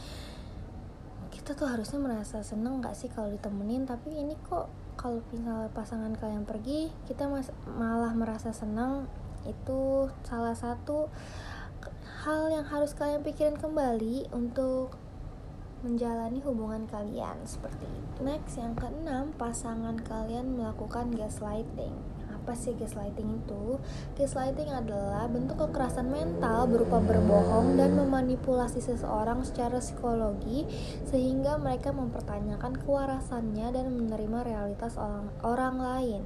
[1.30, 3.84] kita tuh harusnya merasa seneng gak sih kalau ditemenin?
[3.84, 9.10] Tapi ini kok kalau misalnya pasangan kalian pergi kita mas malah merasa senang
[9.44, 11.10] itu salah satu
[12.24, 14.96] hal yang harus kalian pikirin kembali untuk
[15.84, 17.44] menjalani hubungan kalian.
[17.44, 18.24] Seperti itu.
[18.24, 21.92] Next yang keenam, pasangan kalian melakukan gaslighting
[22.45, 23.80] apa sih gaslighting itu?
[24.20, 30.68] Gaslighting adalah bentuk kekerasan mental berupa berbohong dan memanipulasi seseorang secara psikologi
[31.09, 36.22] sehingga mereka mempertanyakan kewarasannya dan menerima realitas orang, orang lain.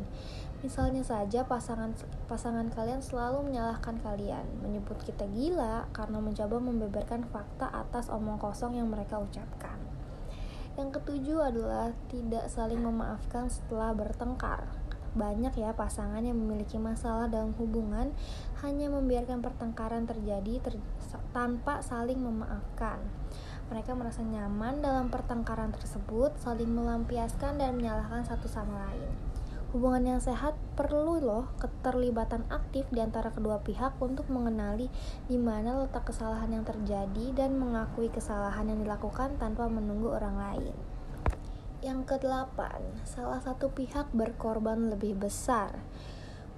[0.59, 1.95] Misalnya saja pasangan
[2.27, 8.75] pasangan kalian selalu menyalahkan kalian, menyebut kita gila karena mencoba membeberkan fakta atas omong kosong
[8.75, 9.79] yang mereka ucapkan.
[10.75, 14.78] Yang ketujuh adalah tidak saling memaafkan setelah bertengkar
[15.17, 18.13] banyak ya pasangan yang memiliki masalah dalam hubungan
[18.61, 20.75] hanya membiarkan pertengkaran terjadi ter
[21.33, 23.01] tanpa saling memaafkan.
[23.69, 29.13] Mereka merasa nyaman dalam pertengkaran tersebut, saling melampiaskan dan menyalahkan satu sama lain.
[29.69, 34.89] Hubungan yang sehat perlu loh keterlibatan aktif di antara kedua pihak untuk mengenali
[35.29, 40.98] di mana letak kesalahan yang terjadi dan mengakui kesalahan yang dilakukan tanpa menunggu orang lain.
[41.79, 45.79] Yang kedelapan, salah satu pihak berkorban lebih besar.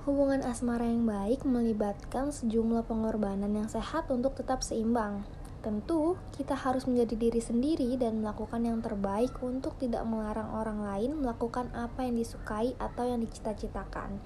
[0.08, 5.28] Hubungan asmara yang baik melibatkan sejumlah pengorbanan yang sehat untuk tetap seimbang.
[5.60, 11.20] Tentu, kita harus menjadi diri sendiri dan melakukan yang terbaik untuk tidak melarang orang lain
[11.20, 14.24] melakukan apa yang disukai atau yang dicita-citakan.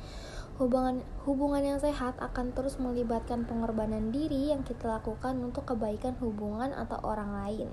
[0.63, 6.71] Hubungan, hubungan yang sehat akan terus melibatkan pengorbanan diri yang kita lakukan untuk kebaikan hubungan
[6.71, 7.67] atau orang lain.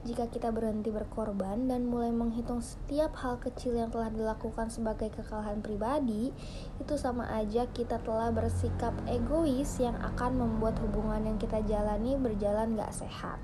[0.00, 5.60] Jika kita berhenti berkorban dan mulai menghitung setiap hal kecil yang telah dilakukan sebagai kekalahan
[5.60, 6.32] pribadi,
[6.80, 12.80] itu sama aja kita telah bersikap egois yang akan membuat hubungan yang kita jalani berjalan
[12.80, 13.36] gak sehat.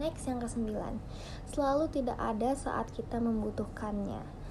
[0.00, 0.96] Next yang kesembilan,
[1.52, 4.43] selalu tidak ada saat kita membutuhkannya.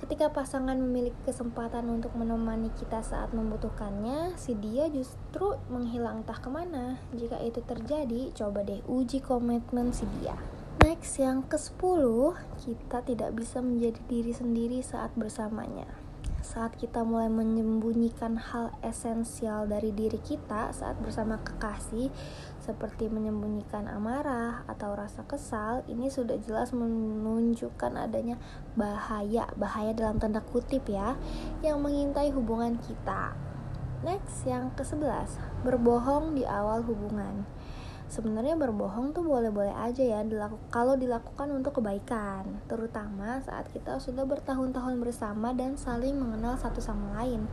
[0.00, 6.48] Ketika pasangan memiliki kesempatan untuk menemani kita saat membutuhkannya, si dia justru menghilang entah ke
[6.48, 6.96] mana.
[7.12, 10.40] Jika itu terjadi, coba deh uji komitmen si dia.
[10.80, 12.00] Next, yang ke-10,
[12.64, 16.09] kita tidak bisa menjadi diri sendiri saat bersamanya
[16.40, 22.08] saat kita mulai menyembunyikan hal esensial dari diri kita saat bersama kekasih
[22.64, 28.40] seperti menyembunyikan amarah atau rasa kesal ini sudah jelas menunjukkan adanya
[28.72, 31.16] bahaya bahaya dalam tanda kutip ya
[31.60, 33.36] yang mengintai hubungan kita.
[34.00, 37.44] Next yang ke 11 berbohong di awal hubungan
[38.10, 44.26] sebenarnya berbohong tuh boleh-boleh aja ya dilaku kalau dilakukan untuk kebaikan terutama saat kita sudah
[44.26, 47.46] bertahun-tahun bersama dan saling mengenal satu sama lain.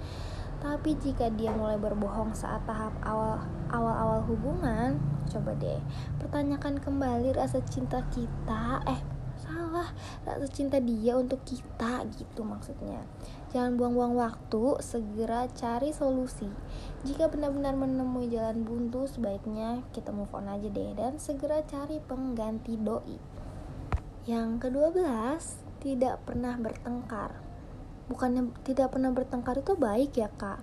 [0.57, 3.37] Tapi jika dia mulai berbohong saat tahap awal
[3.69, 4.97] awal-awal hubungan
[5.27, 5.79] coba deh
[6.17, 9.01] pertanyakan kembali rasa cinta kita eh
[9.37, 9.91] salah
[10.25, 13.05] rasa cinta dia untuk kita gitu maksudnya
[13.57, 16.45] jangan buang-buang waktu segera cari solusi.
[17.01, 22.77] Jika benar-benar menemui jalan buntu sebaiknya kita move on aja deh dan segera cari pengganti
[22.77, 23.17] doi.
[24.29, 27.33] Yang kedua belas tidak pernah bertengkar.
[28.13, 30.61] Bukannya tidak pernah bertengkar itu baik ya kak?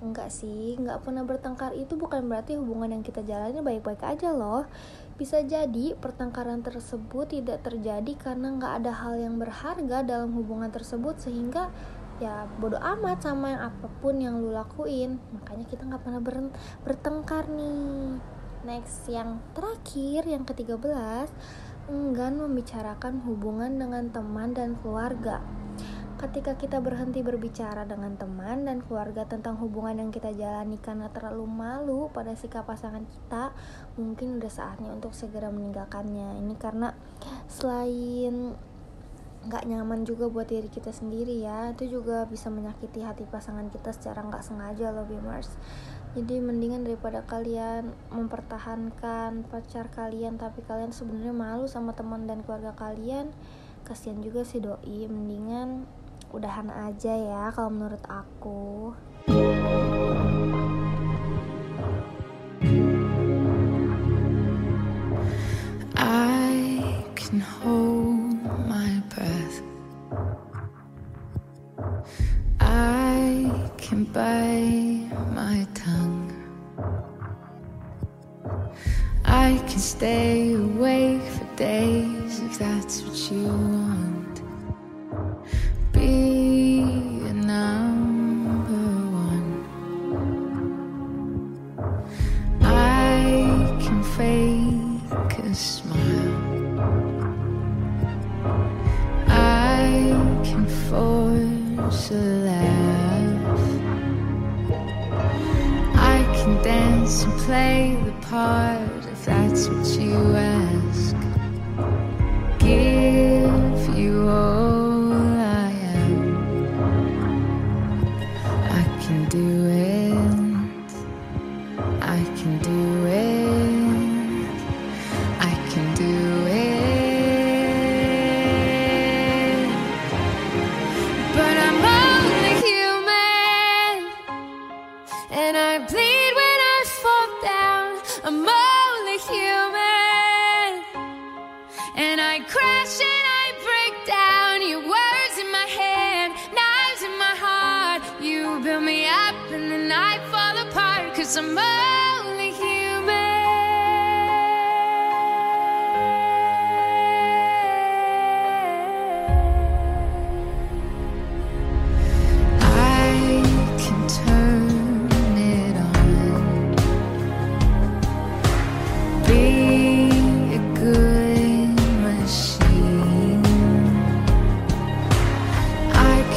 [0.00, 4.64] Enggak sih enggak pernah bertengkar itu bukan berarti hubungan yang kita jalani baik-baik aja loh.
[5.20, 11.20] Bisa jadi pertengkaran tersebut tidak terjadi karena nggak ada hal yang berharga dalam hubungan tersebut
[11.20, 11.68] sehingga
[12.22, 15.18] ya bodoh amat sama yang apa pun yang lu lakuin.
[15.34, 16.54] Makanya kita nggak pernah ber-
[16.86, 18.18] bertengkar nih.
[18.64, 21.28] Next yang terakhir yang ke-13
[21.84, 25.44] enggan membicarakan hubungan dengan teman dan keluarga.
[26.14, 31.44] Ketika kita berhenti berbicara dengan teman dan keluarga tentang hubungan yang kita jalani karena terlalu
[31.44, 33.52] malu pada sikap pasangan kita,
[34.00, 36.40] mungkin udah saatnya untuk segera meninggalkannya.
[36.40, 36.96] Ini karena
[37.50, 38.56] selain
[39.46, 43.92] nggak nyaman juga buat diri kita sendiri ya, itu juga bisa menyakiti hati pasangan kita
[43.92, 45.52] secara nggak sengaja loh, Bimers.
[46.14, 52.70] Jadi mendingan daripada kalian mempertahankan pacar kalian tapi kalian sebenarnya malu sama teman dan keluarga
[52.78, 53.34] kalian,
[53.82, 55.10] kasihan juga sih doi.
[55.10, 55.84] Mendingan
[56.30, 58.94] udahan aja ya kalau menurut aku.
[79.84, 83.83] Stay awake for days if that's what you want.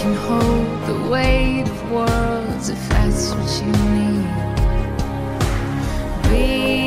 [0.08, 4.28] Can hold the weight of worlds if that's what you need.
[6.30, 6.87] Be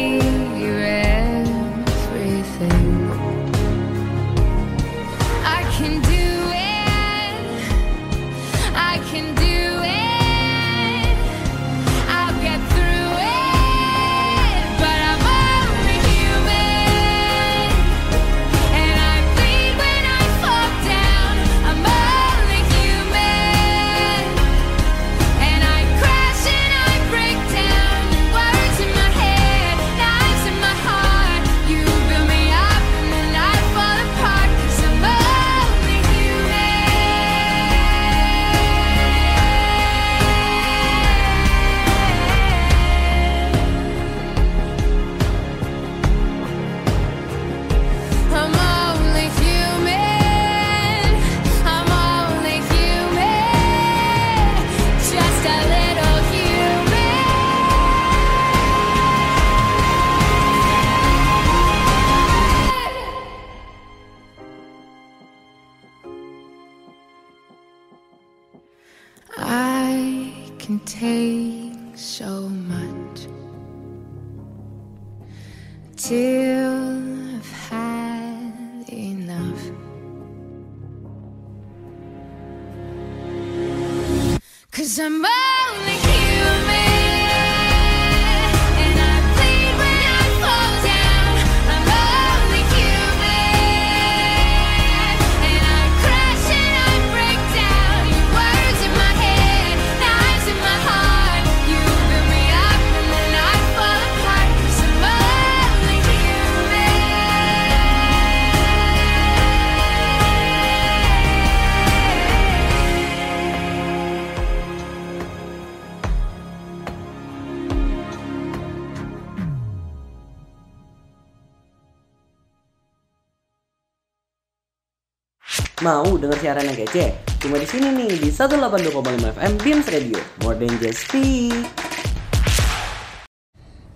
[125.81, 127.16] Mau denger siaran yang kece?
[127.41, 129.01] Cuma di sini nih di 182,5
[129.33, 130.20] FM Beams Radio.
[130.45, 131.57] More than just speak.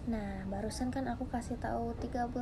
[0.09, 2.33] Nah, barusan kan aku kasih tahu 13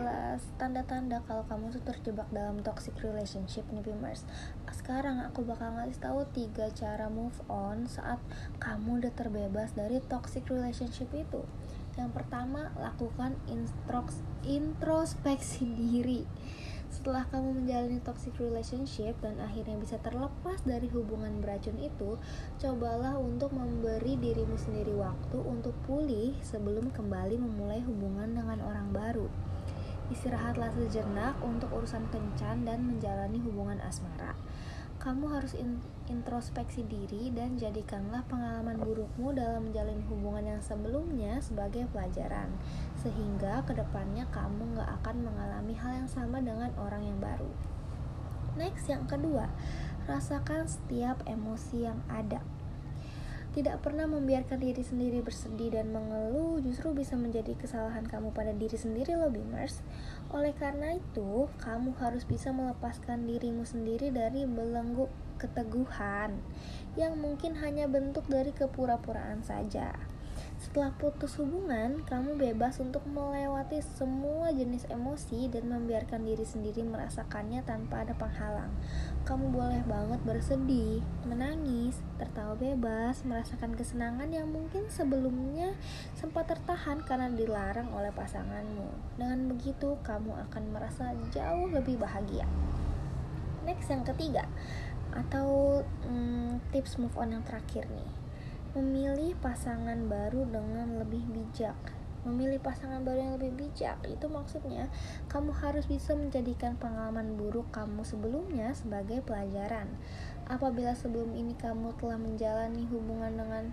[0.62, 4.22] tanda-tanda kalau kamu tuh terjebak dalam toxic relationship nih Beamers.
[4.70, 8.22] Sekarang aku bakal ngasih tahu tiga cara move on saat
[8.62, 11.42] kamu udah terbebas dari toxic relationship itu.
[11.98, 13.34] Yang pertama, lakukan
[14.46, 16.22] introspeksi diri.
[16.92, 22.20] Setelah kamu menjalani toxic relationship dan akhirnya bisa terlepas dari hubungan beracun itu,
[22.60, 29.26] cobalah untuk memberi dirimu sendiri waktu untuk pulih sebelum kembali memulai hubungan dengan orang baru.
[30.12, 34.36] Istirahatlah sejenak untuk urusan kencan dan menjalani hubungan asmara.
[35.00, 35.82] Kamu harus in-
[36.12, 42.52] introspeksi diri dan jadikanlah pengalaman burukmu dalam menjalin hubungan yang sebelumnya sebagai pelajaran,
[43.02, 47.50] sehingga ke depannya kamu gak akan mengalami hal yang sama dengan orang yang baru.
[48.54, 49.50] Next, yang kedua,
[50.06, 52.38] rasakan setiap emosi yang ada.
[53.52, 58.80] Tidak pernah membiarkan diri sendiri bersedih dan mengeluh justru bisa menjadi kesalahan kamu pada diri
[58.80, 59.84] sendiri loh Beamers.
[60.32, 65.04] Oleh karena itu, kamu harus bisa melepaskan dirimu sendiri dari belenggu
[65.36, 66.40] keteguhan
[66.96, 70.11] yang mungkin hanya bentuk dari kepura-puraan saja.
[70.62, 77.66] Setelah putus hubungan, kamu bebas untuk melewati semua jenis emosi dan membiarkan diri sendiri merasakannya
[77.66, 78.70] tanpa ada penghalang.
[79.26, 85.74] Kamu boleh banget bersedih, menangis, tertawa bebas, merasakan kesenangan yang mungkin sebelumnya
[86.14, 89.18] sempat tertahan karena dilarang oleh pasanganmu.
[89.18, 92.46] Dengan begitu, kamu akan merasa jauh lebih bahagia.
[93.66, 94.46] Next, yang ketiga,
[95.10, 98.21] atau hmm, tips move on yang terakhir nih
[98.72, 101.76] memilih pasangan baru dengan lebih bijak.
[102.24, 104.88] Memilih pasangan baru yang lebih bijak itu maksudnya
[105.28, 109.92] kamu harus bisa menjadikan pengalaman buruk kamu sebelumnya sebagai pelajaran.
[110.48, 113.64] Apabila sebelum ini kamu telah menjalani hubungan dengan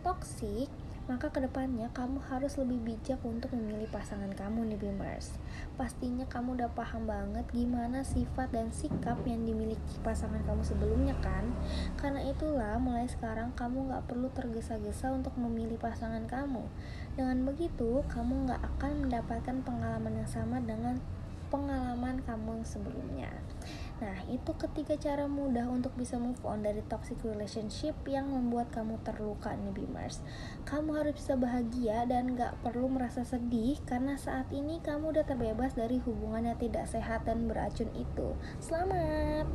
[0.00, 0.72] toksik,
[1.06, 5.38] maka ke depannya kamu harus lebih bijak untuk memilih pasangan kamu nih Beamers.
[5.78, 11.54] Pastinya kamu udah paham banget gimana sifat dan sikap yang dimiliki pasangan kamu sebelumnya kan?
[11.94, 16.66] Karena itulah mulai sekarang kamu gak perlu tergesa-gesa untuk memilih pasangan kamu.
[17.14, 20.98] Dengan begitu, kamu gak akan mendapatkan pengalaman yang sama dengan
[21.48, 23.30] pengalaman kamu yang sebelumnya.
[23.96, 29.00] Nah, itu ketiga cara mudah untuk bisa move on dari toxic relationship yang membuat kamu
[29.00, 30.20] terluka nih Beamers.
[30.68, 35.72] Kamu harus bisa bahagia dan gak perlu merasa sedih karena saat ini kamu udah terbebas
[35.72, 38.36] dari hubungan yang tidak sehat dan beracun itu.
[38.60, 39.48] Selamat!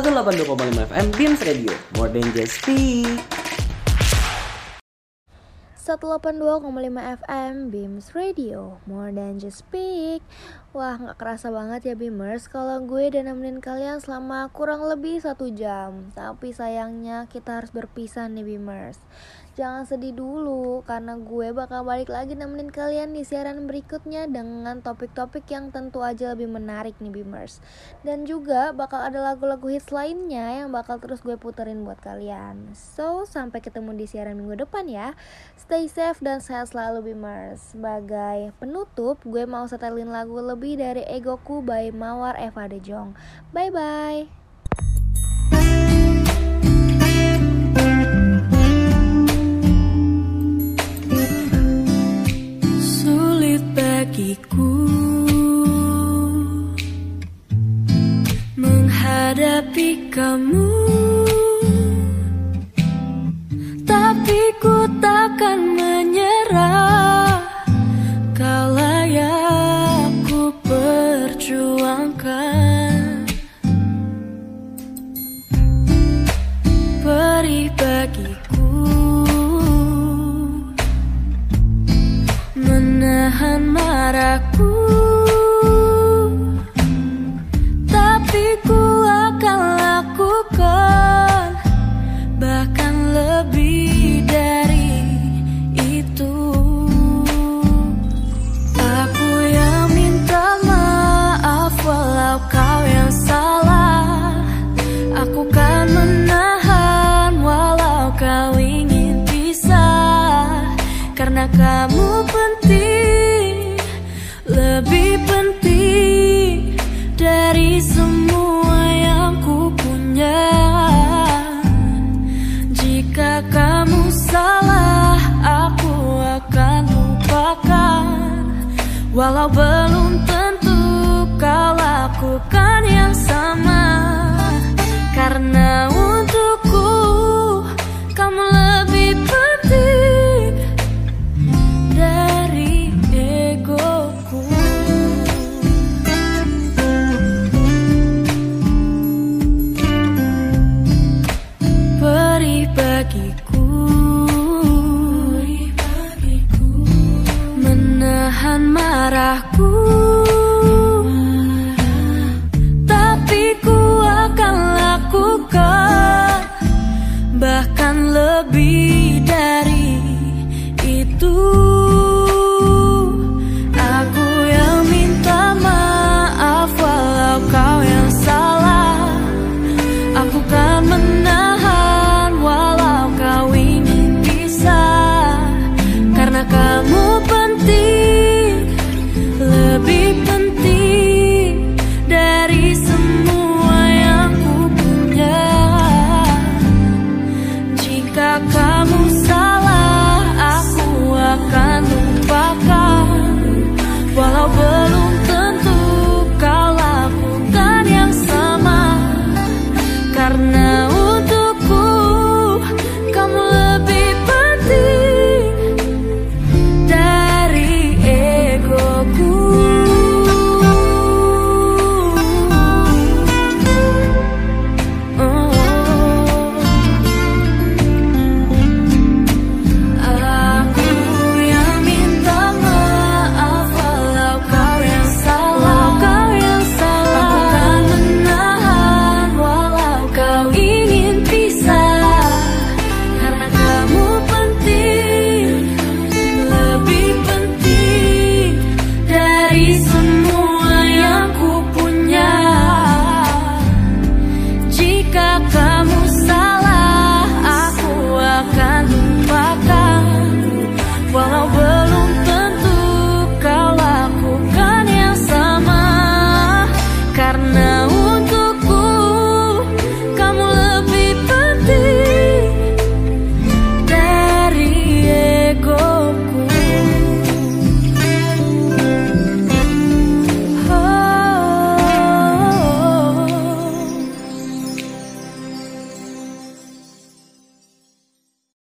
[0.00, 1.76] 182,5 FM Beams Radio.
[2.00, 3.20] More than just speak.
[5.76, 6.60] 182,5
[7.24, 10.22] FM Beams Radio More than just speak
[10.70, 15.50] Wah gak kerasa banget ya Beamers Kalau gue udah nemenin kalian selama kurang lebih satu
[15.50, 19.02] jam Tapi sayangnya kita harus berpisah nih Beamers
[19.58, 25.42] Jangan sedih dulu karena gue bakal balik lagi nemenin kalian di siaran berikutnya dengan topik-topik
[25.50, 27.58] yang tentu aja lebih menarik nih Beamers.
[28.06, 32.78] Dan juga bakal ada lagu-lagu hits lainnya yang bakal terus gue puterin buat kalian.
[32.78, 35.18] So, sampai ketemu di siaran minggu depan ya.
[35.58, 37.74] Stay safe dan sehat selalu Beamers.
[37.74, 43.18] Sebagai penutup, gue mau setelin lagu lebih dari Egoku by Mawar Eva De Jong.
[43.50, 44.30] Bye
[54.30, 54.70] bagiku
[58.54, 60.69] menghadapi kamu,